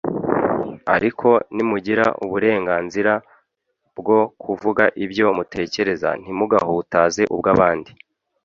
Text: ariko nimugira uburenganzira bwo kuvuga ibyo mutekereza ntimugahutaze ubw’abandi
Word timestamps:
ariko 0.95 1.29
nimugira 1.55 2.05
uburenganzira 2.25 3.13
bwo 3.97 4.19
kuvuga 4.43 4.83
ibyo 5.03 5.25
mutekereza 5.37 6.09
ntimugahutaze 6.21 7.23
ubw’abandi 7.35 7.91